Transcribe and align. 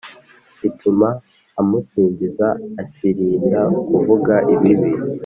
ituma 0.67 1.07
amusingiza, 1.59 2.47
akirinda 2.81 3.59
kuvuga 3.87 4.33
ibibi, 4.53 4.91